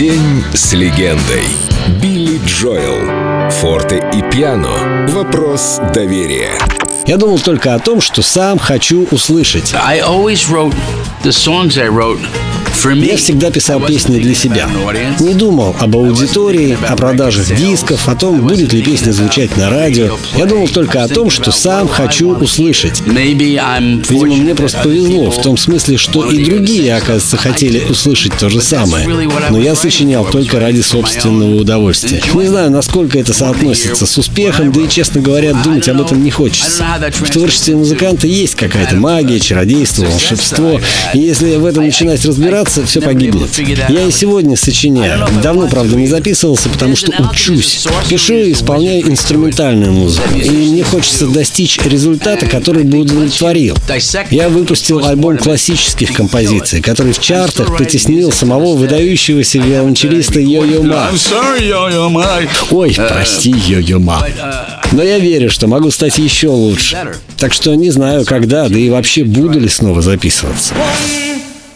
День 0.00 0.42
с 0.54 0.72
легендой. 0.72 1.44
Билли 2.00 2.40
Джоэл. 2.46 3.50
Форте 3.50 4.02
и 4.14 4.22
пиано. 4.34 5.06
Вопрос 5.10 5.78
доверия. 5.92 6.52
Я 7.06 7.18
думал 7.18 7.38
только 7.38 7.74
о 7.74 7.78
том, 7.78 8.00
что 8.00 8.22
сам 8.22 8.58
хочу 8.58 9.06
услышать. 9.10 9.74
I 9.74 10.00
always 10.00 10.48
wrote 10.48 10.74
Я 12.94 13.16
всегда 13.18 13.50
писал 13.50 13.78
песни 13.80 14.18
для 14.20 14.34
себя. 14.34 14.66
Не 15.20 15.34
думал 15.34 15.76
об 15.78 15.96
аудитории, 15.96 16.78
о 16.88 16.96
продажах 16.96 17.54
дисков, 17.54 18.08
о 18.08 18.14
том, 18.14 18.40
будет 18.40 18.72
ли 18.72 18.82
песня 18.82 19.12
звучать 19.12 19.54
на 19.58 19.68
радио. 19.68 20.16
Я 20.34 20.46
думал 20.46 20.66
только 20.68 21.02
о 21.02 21.08
том, 21.08 21.28
что 21.28 21.52
сам 21.52 21.88
хочу 21.88 22.34
услышать. 22.34 23.02
Видимо, 24.08 24.36
мне 24.36 24.54
просто 24.54 24.78
повезло 24.82 25.30
в 25.30 25.42
том 25.42 25.58
смысле, 25.58 25.98
что 25.98 26.30
и 26.30 26.42
другие, 26.42 26.94
оказывается, 26.96 27.36
хотели 27.36 27.82
услышать 27.90 28.32
то 28.38 28.48
же 28.48 28.62
самое. 28.62 29.06
Но 29.50 29.60
я 29.60 29.74
сочинял 29.74 30.24
только 30.24 30.58
ради 30.58 30.80
собственного 30.80 31.56
удовольствия. 31.56 32.22
Не 32.32 32.46
знаю, 32.46 32.70
насколько 32.70 33.18
это 33.18 33.34
соотносится 33.34 34.06
с 34.06 34.16
успехом, 34.16 34.72
да 34.72 34.80
и, 34.80 34.88
честно 34.88 35.20
говоря, 35.20 35.52
думать 35.52 35.86
об 35.88 36.00
этом 36.00 36.24
не 36.24 36.30
хочется. 36.30 36.82
В 37.12 37.30
творчестве 37.30 37.76
музыканта 37.76 38.26
есть 38.26 38.54
какая-то 38.54 38.96
магия, 38.96 39.38
чародейство, 39.38 40.04
волшебство. 40.04 40.80
И 41.14 41.18
если 41.18 41.56
в 41.56 41.64
этом 41.64 41.84
начинать 41.84 42.24
разбираться, 42.24 42.84
все 42.84 43.00
погибнет. 43.00 43.50
Я 43.88 44.04
и 44.04 44.10
сегодня 44.10 44.56
сочиняю. 44.56 45.26
Давно, 45.42 45.68
правда, 45.68 45.96
не 45.96 46.06
записывался, 46.06 46.68
потому 46.68 46.96
что 46.96 47.12
учусь. 47.30 47.86
Пишу 48.08 48.34
и 48.34 48.52
исполняю 48.52 49.08
инструментальную 49.08 49.92
музыку. 49.92 50.28
И 50.34 50.50
мне 50.50 50.82
хочется 50.82 51.26
достичь 51.26 51.78
результата, 51.84 52.46
который 52.46 52.84
бы 52.84 52.98
удовлетворил. 52.98 53.76
Я 54.30 54.48
выпустил 54.48 55.04
альбом 55.04 55.38
классических 55.38 56.12
композиций, 56.12 56.80
который 56.80 57.12
в 57.12 57.20
чартах 57.20 57.76
потеснил 57.76 58.32
самого 58.32 58.76
выдающегося 58.76 59.58
виолончелиста 59.58 60.40
Йо-Йо 60.40 60.82
Ма. 60.82 61.10
Ой, 62.70 62.94
прости, 62.96 63.52
Йо-Йо 63.52 63.98
Ма. 63.98 64.26
Но 64.92 65.02
я 65.02 65.18
верю, 65.18 65.50
что 65.50 65.66
могу 65.66 65.90
стать 65.90 66.18
еще 66.18 66.48
лучше. 66.48 66.96
Так 67.36 67.52
что 67.52 67.74
не 67.74 67.90
знаю, 67.90 68.24
когда, 68.24 68.68
да 68.68 68.78
и 68.78 68.90
вообще 68.90 69.24
буду 69.24 69.58
ли 69.60 69.68
снова 69.68 70.02
записываться. 70.02 70.74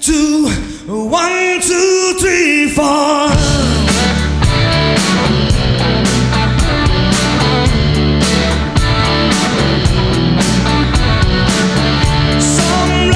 Two, 0.00 0.48
one, 0.86 1.60
two, 1.60 2.14
three, 2.20 2.68
four. 2.68 3.28
Some 12.40 13.08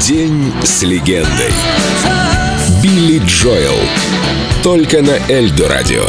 День 0.00 0.52
с 0.62 0.82
легендой. 0.82 1.52
Билли 2.80 3.20
Джоэл. 3.26 3.76
Только 4.62 5.02
на 5.02 5.18
Эльдо 5.28 5.68
радио. 5.68 6.06